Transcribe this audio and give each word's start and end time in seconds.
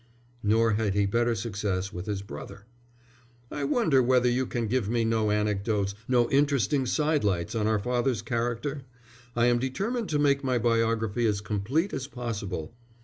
Nor 0.41 0.71
had 0.71 0.95
he 0.95 1.05
better 1.05 1.35
success 1.35 1.93
with 1.93 2.07
his 2.07 2.23
brother. 2.23 2.65
"I 3.51 3.65
wonder 3.65 4.01
whether 4.01 4.27
you 4.27 4.47
can 4.47 4.65
give 4.65 4.89
me 4.89 5.05
no 5.05 5.29
anecdotes, 5.29 5.93
no 6.07 6.27
interesting 6.31 6.87
side 6.87 7.23
lights 7.23 7.53
on 7.53 7.67
our 7.67 7.77
father's 7.77 8.23
character? 8.23 8.81
I 9.35 9.45
am 9.45 9.59
determined 9.59 10.09
to 10.09 10.17
make 10.17 10.43
my 10.43 10.57
biography 10.57 11.27
as 11.27 11.39
complete 11.39 11.93
as 11.93 12.07
possible." 12.07 12.73